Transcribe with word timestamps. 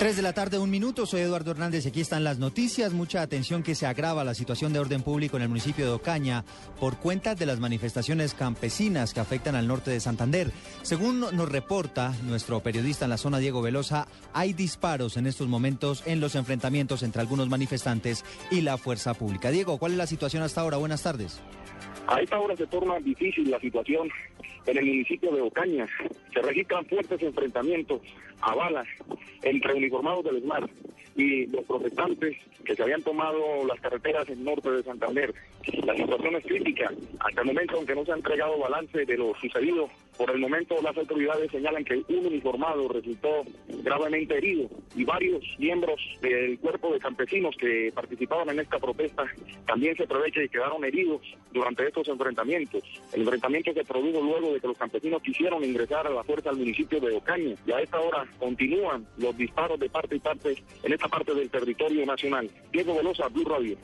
3 0.00 0.16
de 0.16 0.22
la 0.22 0.32
tarde, 0.32 0.58
un 0.58 0.70
minuto. 0.70 1.04
Soy 1.04 1.20
Eduardo 1.20 1.50
Hernández 1.50 1.84
aquí 1.84 2.00
están 2.00 2.24
las 2.24 2.38
noticias. 2.38 2.94
Mucha 2.94 3.20
atención 3.20 3.62
que 3.62 3.74
se 3.74 3.84
agrava 3.84 4.24
la 4.24 4.32
situación 4.32 4.72
de 4.72 4.78
orden 4.78 5.02
público 5.02 5.36
en 5.36 5.42
el 5.42 5.50
municipio 5.50 5.84
de 5.84 5.90
Ocaña 5.90 6.42
por 6.80 6.96
cuenta 6.96 7.34
de 7.34 7.44
las 7.44 7.60
manifestaciones 7.60 8.32
campesinas 8.32 9.12
que 9.12 9.20
afectan 9.20 9.56
al 9.56 9.66
norte 9.66 9.90
de 9.90 10.00
Santander. 10.00 10.52
Según 10.80 11.20
nos 11.20 11.48
reporta 11.50 12.14
nuestro 12.24 12.62
periodista 12.62 13.04
en 13.04 13.10
la 13.10 13.18
zona, 13.18 13.40
Diego 13.40 13.60
Velosa, 13.60 14.08
hay 14.32 14.54
disparos 14.54 15.18
en 15.18 15.26
estos 15.26 15.48
momentos 15.48 16.02
en 16.06 16.18
los 16.20 16.34
enfrentamientos 16.34 17.02
entre 17.02 17.20
algunos 17.20 17.50
manifestantes 17.50 18.24
y 18.50 18.62
la 18.62 18.78
fuerza 18.78 19.12
pública. 19.12 19.50
Diego, 19.50 19.76
¿cuál 19.76 19.92
es 19.92 19.98
la 19.98 20.06
situación 20.06 20.42
hasta 20.42 20.62
ahora? 20.62 20.78
Buenas 20.78 21.02
tardes. 21.02 21.42
A 22.06 22.20
esta 22.20 22.38
hora 22.38 22.56
se 22.56 22.66
torna 22.66 22.98
difícil 22.98 23.50
la 23.50 23.60
situación 23.60 24.08
en 24.66 24.78
el 24.78 24.84
municipio 24.84 25.30
de 25.32 25.40
Ocaña. 25.40 25.86
Se 26.32 26.42
registran 26.42 26.84
fuertes 26.86 27.22
enfrentamientos 27.22 28.00
a 28.40 28.54
balas 28.54 28.86
entre 29.42 29.74
uniformados 29.74 30.24
del 30.24 30.38
ESMAR 30.38 30.68
y 31.16 31.46
los 31.46 31.64
protestantes 31.64 32.36
que 32.64 32.74
se 32.74 32.82
habían 32.82 33.02
tomado 33.02 33.64
las 33.66 33.80
carreteras 33.80 34.28
en 34.28 34.44
norte 34.44 34.70
de 34.70 34.82
Santander. 34.82 35.34
La 35.84 35.96
situación 35.96 36.36
es 36.36 36.44
crítica. 36.44 36.90
Hasta 37.20 37.40
el 37.40 37.46
momento, 37.46 37.76
aunque 37.76 37.94
no 37.94 38.04
se 38.04 38.12
ha 38.12 38.16
entregado 38.16 38.58
balance 38.58 39.04
de 39.04 39.16
lo 39.16 39.34
sucedido, 39.40 39.88
por 40.20 40.30
el 40.32 40.38
momento 40.38 40.74
las 40.82 40.94
autoridades 40.98 41.50
señalan 41.50 41.82
que 41.82 41.96
un 41.96 42.26
uniformado 42.26 42.86
resultó 42.88 43.40
gravemente 43.82 44.36
herido 44.36 44.68
y 44.94 45.02
varios 45.02 45.42
miembros 45.58 45.98
del 46.20 46.58
cuerpo 46.58 46.92
de 46.92 46.98
campesinos 46.98 47.56
que 47.58 47.90
participaban 47.94 48.50
en 48.50 48.60
esta 48.60 48.78
protesta 48.78 49.24
también 49.66 49.96
se 49.96 50.06
prevé 50.06 50.30
que 50.30 50.46
quedaron 50.50 50.84
heridos 50.84 51.22
durante 51.54 51.86
estos 51.86 52.06
enfrentamientos. 52.08 52.82
El 53.14 53.22
enfrentamiento 53.22 53.72
se 53.72 53.82
produjo 53.82 54.20
luego 54.20 54.52
de 54.52 54.60
que 54.60 54.66
los 54.66 54.76
campesinos 54.76 55.22
quisieron 55.22 55.64
ingresar 55.64 56.06
a 56.06 56.10
la 56.10 56.22
fuerza 56.22 56.50
al 56.50 56.58
municipio 56.58 57.00
de 57.00 57.16
Ocaña 57.16 57.54
y 57.66 57.72
a 57.72 57.80
esta 57.80 57.98
hora 57.98 58.26
continúan 58.38 59.06
los 59.16 59.34
disparos 59.38 59.80
de 59.80 59.88
parte 59.88 60.16
y 60.16 60.18
parte 60.18 60.62
en 60.82 60.92
esta 60.92 61.08
parte 61.08 61.34
del 61.34 61.48
territorio 61.48 62.04
nacional. 62.04 62.50
Diego 62.70 62.94
Velosa, 62.94 63.28
Blue 63.28 63.48
Radio. 63.48 63.78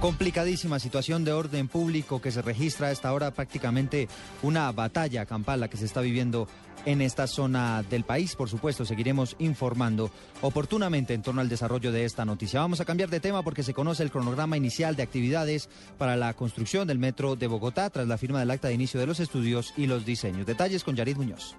Complicadísima 0.00 0.78
situación 0.78 1.24
de 1.24 1.32
orden 1.32 1.68
público 1.68 2.20
que 2.20 2.30
se 2.30 2.42
registra 2.42 2.88
a 2.88 2.90
esta 2.90 3.12
hora 3.14 3.30
prácticamente 3.30 4.08
una 4.42 4.70
batalla 4.70 5.24
campal 5.24 5.60
la 5.60 5.68
que 5.68 5.78
se 5.78 5.86
está 5.86 6.02
viviendo 6.02 6.46
en 6.84 7.00
esta 7.00 7.26
zona 7.26 7.82
del 7.82 8.04
país. 8.04 8.36
Por 8.36 8.50
supuesto, 8.50 8.84
seguiremos 8.84 9.36
informando 9.38 10.10
oportunamente 10.42 11.14
en 11.14 11.22
torno 11.22 11.40
al 11.40 11.48
desarrollo 11.48 11.92
de 11.92 12.04
esta 12.04 12.26
noticia. 12.26 12.60
Vamos 12.60 12.80
a 12.80 12.84
cambiar 12.84 13.08
de 13.08 13.20
tema 13.20 13.42
porque 13.42 13.62
se 13.62 13.72
conoce 13.72 14.02
el 14.02 14.10
cronograma 14.10 14.58
inicial 14.58 14.96
de 14.96 15.02
actividades 15.02 15.70
para 15.96 16.14
la 16.14 16.34
construcción 16.34 16.86
del 16.86 16.98
metro 16.98 17.34
de 17.34 17.46
Bogotá 17.46 17.88
tras 17.88 18.06
la 18.06 18.18
firma 18.18 18.38
del 18.38 18.50
acta 18.50 18.68
de 18.68 18.74
inicio 18.74 19.00
de 19.00 19.06
los 19.06 19.18
estudios 19.18 19.72
y 19.78 19.86
los 19.86 20.04
diseños. 20.04 20.46
Detalles 20.46 20.84
con 20.84 20.94
Yarid 20.94 21.16
Muñoz. 21.16 21.56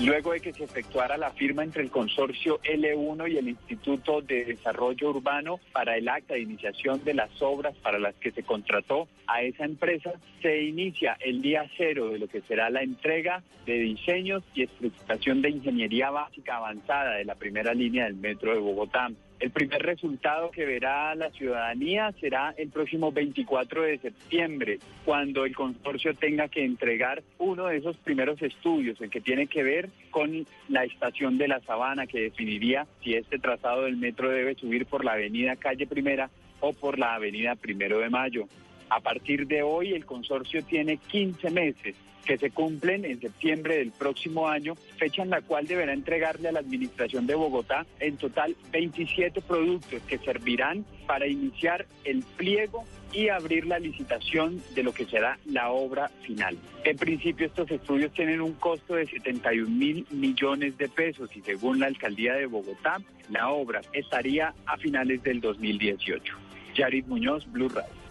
Luego 0.00 0.32
de 0.32 0.40
que 0.40 0.52
se 0.52 0.64
efectuara 0.64 1.16
la 1.16 1.30
firma 1.30 1.64
entre 1.64 1.82
el 1.82 1.90
consorcio 1.90 2.60
L1 2.62 3.32
y 3.32 3.36
el 3.36 3.48
Instituto 3.48 4.20
de 4.20 4.44
Desarrollo 4.44 5.10
Urbano 5.10 5.60
para 5.72 5.96
el 5.96 6.08
acta 6.08 6.34
de 6.34 6.40
iniciación 6.40 7.02
de 7.04 7.14
las 7.14 7.30
obras 7.42 7.74
para 7.82 7.98
las 7.98 8.14
que 8.16 8.30
se 8.30 8.42
contrató 8.42 9.08
a 9.26 9.42
esa 9.42 9.64
empresa, 9.64 10.12
se 10.40 10.62
inicia 10.62 11.16
el 11.20 11.42
día 11.42 11.68
cero 11.76 12.10
de 12.10 12.18
lo 12.18 12.28
que 12.28 12.42
será 12.42 12.70
la 12.70 12.82
entrega 12.82 13.42
de 13.66 13.74
diseños 13.74 14.42
y 14.54 14.62
estructuración 14.62 15.42
de 15.42 15.50
ingeniería 15.50 16.10
básica 16.10 16.56
avanzada 16.56 17.16
de 17.16 17.24
la 17.24 17.34
primera 17.34 17.74
línea 17.74 18.04
del 18.04 18.16
metro 18.16 18.52
de 18.52 18.60
Bogotá. 18.60 19.10
El 19.40 19.50
primer 19.52 19.82
resultado 19.82 20.50
que 20.50 20.66
verá 20.66 21.14
la 21.14 21.30
ciudadanía 21.30 22.12
será 22.20 22.54
el 22.56 22.70
próximo 22.70 23.12
24 23.12 23.82
de 23.82 23.98
septiembre, 23.98 24.78
cuando 25.04 25.44
el 25.44 25.54
consorcio 25.54 26.12
tenga 26.14 26.48
que 26.48 26.64
entregar 26.64 27.22
uno 27.38 27.66
de 27.66 27.76
esos 27.76 27.96
primeros 27.98 28.42
estudios, 28.42 29.00
el 29.00 29.10
que 29.10 29.20
tiene 29.20 29.46
que 29.46 29.62
ver 29.62 29.90
con 30.10 30.44
la 30.68 30.84
estación 30.84 31.38
de 31.38 31.46
la 31.46 31.60
Sabana, 31.60 32.08
que 32.08 32.20
definiría 32.20 32.86
si 33.02 33.14
este 33.14 33.38
trazado 33.38 33.84
del 33.84 33.96
metro 33.96 34.28
debe 34.28 34.56
subir 34.56 34.86
por 34.86 35.04
la 35.04 35.12
avenida 35.12 35.54
Calle 35.54 35.86
Primera 35.86 36.30
o 36.58 36.72
por 36.72 36.98
la 36.98 37.14
avenida 37.14 37.54
Primero 37.54 38.00
de 38.00 38.10
Mayo. 38.10 38.48
A 38.90 39.00
partir 39.00 39.46
de 39.46 39.62
hoy, 39.62 39.92
el 39.92 40.06
consorcio 40.06 40.62
tiene 40.64 40.96
15 40.96 41.50
meses 41.50 41.96
que 42.28 42.36
se 42.36 42.50
cumplen 42.50 43.06
en 43.06 43.20
septiembre 43.20 43.78
del 43.78 43.90
próximo 43.90 44.48
año, 44.48 44.74
fecha 44.98 45.22
en 45.22 45.30
la 45.30 45.40
cual 45.40 45.66
deberá 45.66 45.94
entregarle 45.94 46.48
a 46.48 46.52
la 46.52 46.60
Administración 46.60 47.26
de 47.26 47.34
Bogotá 47.34 47.86
en 48.00 48.18
total 48.18 48.54
27 48.70 49.40
productos 49.40 50.02
que 50.02 50.18
servirán 50.18 50.84
para 51.06 51.26
iniciar 51.26 51.86
el 52.04 52.22
pliego 52.36 52.84
y 53.14 53.30
abrir 53.30 53.66
la 53.66 53.78
licitación 53.78 54.62
de 54.74 54.82
lo 54.82 54.92
que 54.92 55.06
será 55.06 55.38
la 55.46 55.70
obra 55.70 56.10
final. 56.20 56.58
En 56.84 56.98
principio 56.98 57.46
estos 57.46 57.70
estudios 57.70 58.12
tienen 58.12 58.42
un 58.42 58.52
costo 58.52 58.96
de 58.96 59.06
71 59.06 59.66
mil 59.70 60.06
millones 60.10 60.76
de 60.76 60.90
pesos 60.90 61.34
y 61.34 61.40
según 61.40 61.80
la 61.80 61.86
alcaldía 61.86 62.34
de 62.34 62.44
Bogotá, 62.44 62.98
la 63.30 63.48
obra 63.48 63.80
estaría 63.94 64.52
a 64.66 64.76
finales 64.76 65.22
del 65.22 65.40
2018. 65.40 66.36
Yarit 66.74 67.06
Muñoz, 67.06 67.50
Blue 67.50 67.70
Radio. 67.70 68.07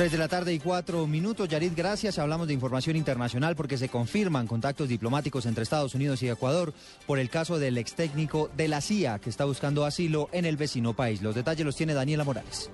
3 0.00 0.12
de 0.12 0.16
la 0.16 0.28
tarde 0.28 0.54
y 0.54 0.58
cuatro 0.58 1.06
minutos. 1.06 1.46
Yarit, 1.46 1.76
gracias. 1.76 2.18
Hablamos 2.18 2.48
de 2.48 2.54
información 2.54 2.96
internacional 2.96 3.54
porque 3.54 3.76
se 3.76 3.90
confirman 3.90 4.46
contactos 4.46 4.88
diplomáticos 4.88 5.44
entre 5.44 5.62
Estados 5.62 5.94
Unidos 5.94 6.22
y 6.22 6.30
Ecuador 6.30 6.72
por 7.06 7.18
el 7.18 7.28
caso 7.28 7.58
del 7.58 7.76
ex 7.76 7.92
técnico 7.92 8.50
de 8.56 8.68
la 8.68 8.80
CIA 8.80 9.18
que 9.18 9.28
está 9.28 9.44
buscando 9.44 9.84
asilo 9.84 10.30
en 10.32 10.46
el 10.46 10.56
vecino 10.56 10.94
país. 10.94 11.20
Los 11.20 11.34
detalles 11.34 11.66
los 11.66 11.76
tiene 11.76 11.92
Daniela 11.92 12.24
Morales. 12.24 12.70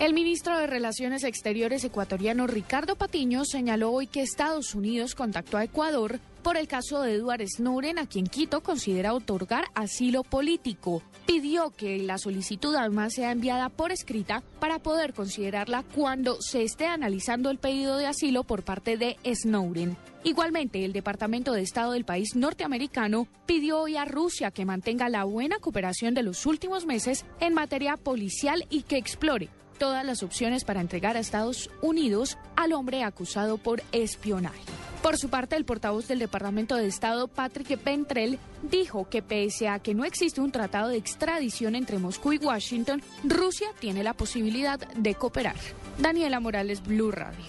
El 0.00 0.14
ministro 0.14 0.56
de 0.56 0.66
Relaciones 0.66 1.24
Exteriores 1.24 1.84
ecuatoriano 1.84 2.46
Ricardo 2.46 2.96
Patiño 2.96 3.44
señaló 3.44 3.92
hoy 3.92 4.06
que 4.06 4.22
Estados 4.22 4.74
Unidos 4.74 5.14
contactó 5.14 5.58
a 5.58 5.64
Ecuador 5.64 6.20
por 6.42 6.56
el 6.56 6.68
caso 6.68 7.02
de 7.02 7.16
Edward 7.16 7.46
Snowden, 7.46 7.98
a 7.98 8.06
quien 8.06 8.26
Quito 8.26 8.62
considera 8.62 9.12
otorgar 9.12 9.66
asilo 9.74 10.22
político. 10.22 11.02
Pidió 11.26 11.68
que 11.76 11.98
la 11.98 12.16
solicitud 12.16 12.74
además 12.76 13.12
sea 13.12 13.30
enviada 13.30 13.68
por 13.68 13.92
escrita 13.92 14.42
para 14.58 14.78
poder 14.78 15.12
considerarla 15.12 15.84
cuando 15.94 16.40
se 16.40 16.62
esté 16.62 16.86
analizando 16.86 17.50
el 17.50 17.58
pedido 17.58 17.98
de 17.98 18.06
asilo 18.06 18.42
por 18.44 18.62
parte 18.62 18.96
de 18.96 19.18
Snowden. 19.30 19.98
Igualmente, 20.24 20.82
el 20.82 20.94
Departamento 20.94 21.52
de 21.52 21.60
Estado 21.60 21.92
del 21.92 22.06
país 22.06 22.34
norteamericano 22.36 23.28
pidió 23.44 23.82
hoy 23.82 23.98
a 23.98 24.06
Rusia 24.06 24.50
que 24.50 24.64
mantenga 24.64 25.10
la 25.10 25.24
buena 25.24 25.58
cooperación 25.58 26.14
de 26.14 26.22
los 26.22 26.46
últimos 26.46 26.86
meses 26.86 27.26
en 27.38 27.52
materia 27.52 27.98
policial 27.98 28.64
y 28.70 28.84
que 28.84 28.96
explore 28.96 29.50
todas 29.80 30.04
las 30.04 30.22
opciones 30.22 30.64
para 30.64 30.82
entregar 30.82 31.16
a 31.16 31.20
Estados 31.20 31.70
Unidos 31.80 32.38
al 32.54 32.74
hombre 32.74 33.02
acusado 33.02 33.56
por 33.56 33.82
espionaje. 33.90 34.60
Por 35.02 35.16
su 35.16 35.30
parte, 35.30 35.56
el 35.56 35.64
portavoz 35.64 36.06
del 36.06 36.18
Departamento 36.18 36.76
de 36.76 36.86
Estado, 36.86 37.26
Patrick 37.26 37.78
Pentrell, 37.78 38.38
dijo 38.62 39.08
que 39.08 39.22
pese 39.22 39.68
a 39.68 39.78
que 39.78 39.94
no 39.94 40.04
existe 40.04 40.42
un 40.42 40.52
tratado 40.52 40.90
de 40.90 40.98
extradición 40.98 41.74
entre 41.74 41.98
Moscú 41.98 42.34
y 42.34 42.38
Washington, 42.38 43.02
Rusia 43.24 43.68
tiene 43.78 44.04
la 44.04 44.12
posibilidad 44.12 44.78
de 44.78 45.14
cooperar. 45.14 45.56
Daniela 45.98 46.38
Morales, 46.40 46.82
Blue 46.82 47.10
Radio. 47.10 47.46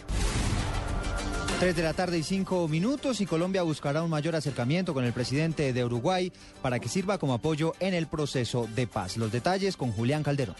3 1.60 1.76
de 1.76 1.84
la 1.84 1.94
tarde 1.94 2.18
y 2.18 2.24
5 2.24 2.68
minutos 2.70 3.20
y 3.20 3.26
Colombia 3.26 3.62
buscará 3.62 4.02
un 4.02 4.10
mayor 4.10 4.38
acercamiento 4.38 4.94
con 4.94 5.04
el 5.04 5.12
presidente 5.12 5.74
de 5.74 5.86
Uruguay 5.86 6.32
para 6.62 6.80
que 6.80 6.88
sirva 6.88 7.18
como 7.18 7.34
apoyo 7.34 7.74
en 7.82 7.94
el 7.94 8.08
proceso 8.08 8.68
de 8.74 8.88
paz. 8.88 9.18
Los 9.18 9.32
detalles 9.34 9.76
con 9.76 9.92
Julián 9.92 10.24
Calderón. 10.24 10.56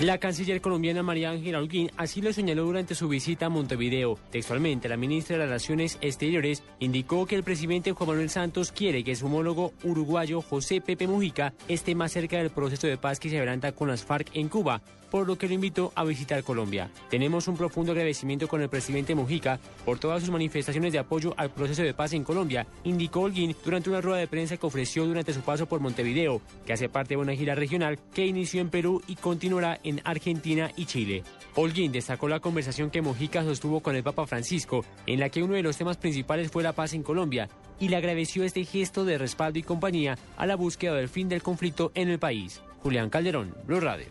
La 0.00 0.18
canciller 0.18 0.60
colombiana 0.60 1.02
María 1.02 1.30
Ángela 1.30 1.58
Holguín 1.58 1.90
así 1.96 2.22
lo 2.22 2.32
señaló 2.32 2.64
durante 2.64 2.94
su 2.94 3.08
visita 3.08 3.46
a 3.46 3.48
Montevideo. 3.48 4.16
Textualmente, 4.30 4.88
la 4.88 4.96
ministra 4.96 5.36
de 5.36 5.44
Relaciones 5.46 5.98
Exteriores 6.00 6.62
indicó 6.78 7.26
que 7.26 7.34
el 7.34 7.42
presidente 7.42 7.90
Juan 7.90 8.10
Manuel 8.10 8.30
Santos 8.30 8.70
quiere 8.70 9.02
que 9.02 9.16
su 9.16 9.26
homólogo 9.26 9.72
uruguayo 9.82 10.40
José 10.40 10.80
Pepe 10.80 11.08
Mujica 11.08 11.52
esté 11.66 11.96
más 11.96 12.12
cerca 12.12 12.38
del 12.38 12.50
proceso 12.50 12.86
de 12.86 12.96
paz 12.96 13.18
que 13.18 13.28
se 13.28 13.38
adelanta 13.38 13.72
con 13.72 13.88
las 13.88 14.04
FARC 14.04 14.30
en 14.34 14.48
Cuba. 14.48 14.80
por 15.10 15.26
lo 15.26 15.38
que 15.38 15.48
lo 15.48 15.54
invitó 15.54 15.92
a 15.94 16.04
visitar 16.04 16.42
Colombia. 16.42 16.90
Tenemos 17.08 17.48
un 17.48 17.56
profundo 17.56 17.92
agradecimiento 17.92 18.48
con 18.48 18.62
el 18.62 18.68
presidente 18.68 19.14
Mujica 19.14 19.58
por 19.84 19.98
todas 19.98 20.20
sus 20.20 20.30
manifestaciones 20.30 20.92
de 20.92 20.98
apoyo 20.98 21.34
al 21.36 21.50
proceso 21.50 21.82
de 21.82 21.94
paz 21.94 22.12
en 22.12 22.24
Colombia, 22.24 22.66
indicó 22.84 23.20
Holguín 23.20 23.56
durante 23.64 23.90
una 23.90 24.00
rueda 24.00 24.18
de 24.18 24.28
prensa 24.28 24.56
que 24.56 24.66
ofreció 24.66 25.06
durante 25.06 25.32
su 25.32 25.40
paso 25.40 25.66
por 25.66 25.80
Montevideo, 25.80 26.40
que 26.66 26.72
hace 26.72 26.88
parte 26.88 27.14
de 27.14 27.20
una 27.20 27.34
gira 27.34 27.54
regional 27.54 27.98
que 28.12 28.26
inició 28.26 28.60
en 28.60 28.70
Perú 28.70 29.02
y 29.06 29.16
continuará 29.16 29.78
en 29.82 29.87
Argentina 30.04 30.70
y 30.76 30.86
Chile. 30.86 31.24
Holguín 31.54 31.92
destacó 31.92 32.28
la 32.28 32.40
conversación 32.40 32.90
que 32.90 33.02
Mujica 33.02 33.42
sostuvo 33.42 33.80
con 33.80 33.96
el 33.96 34.02
Papa 34.02 34.26
Francisco, 34.26 34.84
en 35.06 35.20
la 35.20 35.28
que 35.28 35.42
uno 35.42 35.54
de 35.54 35.62
los 35.62 35.76
temas 35.76 35.96
principales 35.96 36.50
fue 36.50 36.62
la 36.62 36.74
paz 36.74 36.92
en 36.92 37.02
Colombia, 37.02 37.48
y 37.80 37.88
le 37.88 37.96
agradeció 37.96 38.44
este 38.44 38.64
gesto 38.64 39.04
de 39.04 39.18
respaldo 39.18 39.58
y 39.58 39.62
compañía 39.62 40.18
a 40.36 40.46
la 40.46 40.56
búsqueda 40.56 40.94
del 40.94 41.08
fin 41.08 41.28
del 41.28 41.42
conflicto 41.42 41.90
en 41.94 42.08
el 42.08 42.18
país. 42.18 42.60
Julián 42.82 43.10
Calderón, 43.10 43.54
Blue 43.66 43.80
Radio. 43.80 44.06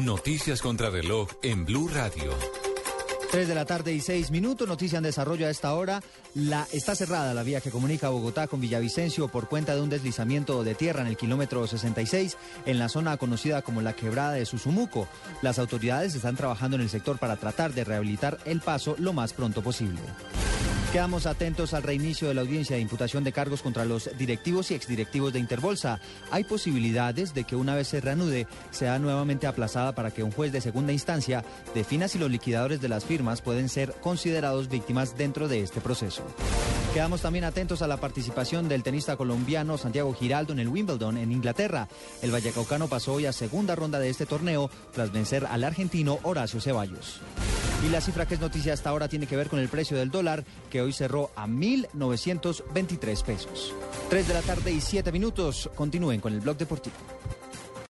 Noticias 0.00 0.60
contra 0.60 0.90
reloj 0.90 1.28
en 1.42 1.64
Blue 1.64 1.88
Radio. 1.88 2.32
3 3.32 3.48
de 3.48 3.54
la 3.54 3.64
tarde 3.64 3.94
y 3.94 4.00
6 4.02 4.30
minutos, 4.30 4.68
noticia 4.68 4.98
en 4.98 5.04
desarrollo 5.04 5.46
a 5.46 5.50
esta 5.50 5.72
hora. 5.72 6.02
La, 6.34 6.68
está 6.70 6.94
cerrada 6.94 7.32
la 7.32 7.42
vía 7.42 7.62
que 7.62 7.70
comunica 7.70 8.10
Bogotá 8.10 8.46
con 8.46 8.60
Villavicencio 8.60 9.28
por 9.28 9.48
cuenta 9.48 9.74
de 9.74 9.80
un 9.80 9.88
deslizamiento 9.88 10.62
de 10.62 10.74
tierra 10.74 11.00
en 11.00 11.06
el 11.06 11.16
kilómetro 11.16 11.66
66 11.66 12.36
en 12.66 12.78
la 12.78 12.90
zona 12.90 13.16
conocida 13.16 13.62
como 13.62 13.80
la 13.80 13.94
quebrada 13.94 14.32
de 14.32 14.44
Susumuco. 14.44 15.08
Las 15.40 15.58
autoridades 15.58 16.14
están 16.14 16.36
trabajando 16.36 16.76
en 16.76 16.82
el 16.82 16.90
sector 16.90 17.18
para 17.18 17.36
tratar 17.36 17.72
de 17.72 17.84
rehabilitar 17.84 18.36
el 18.44 18.60
paso 18.60 18.96
lo 18.98 19.14
más 19.14 19.32
pronto 19.32 19.62
posible. 19.62 20.02
Quedamos 20.92 21.24
atentos 21.24 21.72
al 21.72 21.84
reinicio 21.84 22.28
de 22.28 22.34
la 22.34 22.42
audiencia 22.42 22.76
de 22.76 22.82
imputación 22.82 23.24
de 23.24 23.32
cargos 23.32 23.62
contra 23.62 23.86
los 23.86 24.10
directivos 24.18 24.70
y 24.70 24.74
exdirectivos 24.74 25.32
de 25.32 25.38
Interbolsa. 25.38 26.00
Hay 26.30 26.44
posibilidades 26.44 27.32
de 27.32 27.44
que 27.44 27.56
una 27.56 27.74
vez 27.74 27.88
se 27.88 28.02
reanude, 28.02 28.46
sea 28.72 28.98
nuevamente 28.98 29.46
aplazada 29.46 29.94
para 29.94 30.10
que 30.10 30.22
un 30.22 30.30
juez 30.30 30.52
de 30.52 30.60
segunda 30.60 30.92
instancia 30.92 31.46
defina 31.74 32.08
si 32.08 32.18
los 32.18 32.30
liquidadores 32.30 32.82
de 32.82 32.90
las 32.90 33.06
firmas 33.06 33.40
pueden 33.40 33.70
ser 33.70 33.94
considerados 34.02 34.68
víctimas 34.68 35.16
dentro 35.16 35.48
de 35.48 35.62
este 35.62 35.80
proceso. 35.80 36.24
Quedamos 36.92 37.22
también 37.22 37.46
atentos 37.46 37.80
a 37.80 37.86
la 37.86 37.96
participación 37.96 38.68
del 38.68 38.82
tenista 38.82 39.16
colombiano 39.16 39.78
Santiago 39.78 40.12
Giraldo 40.12 40.52
en 40.52 40.58
el 40.58 40.68
Wimbledon 40.68 41.16
en 41.16 41.32
Inglaterra. 41.32 41.88
El 42.20 42.32
Vallecaucano 42.32 42.86
pasó 42.88 43.14
hoy 43.14 43.24
a 43.24 43.32
segunda 43.32 43.74
ronda 43.74 43.98
de 43.98 44.10
este 44.10 44.26
torneo 44.26 44.68
tras 44.92 45.10
vencer 45.10 45.46
al 45.46 45.64
argentino 45.64 46.18
Horacio 46.22 46.60
Ceballos. 46.60 47.22
Y 47.84 47.88
la 47.88 48.00
cifra 48.00 48.26
que 48.26 48.34
es 48.34 48.40
noticia 48.40 48.72
hasta 48.72 48.90
ahora 48.90 49.08
tiene 49.08 49.26
que 49.26 49.36
ver 49.36 49.48
con 49.48 49.58
el 49.58 49.68
precio 49.68 49.96
del 49.96 50.10
dólar, 50.10 50.44
que 50.70 50.80
hoy 50.80 50.92
cerró 50.92 51.30
a 51.34 51.48
1.923 51.48 53.22
pesos. 53.24 53.74
3 54.08 54.28
de 54.28 54.34
la 54.34 54.42
tarde 54.42 54.70
y 54.70 54.80
7 54.80 55.10
minutos. 55.10 55.68
Continúen 55.74 56.20
con 56.20 56.32
el 56.32 56.40
blog 56.40 56.56
deportivo. 56.56 56.94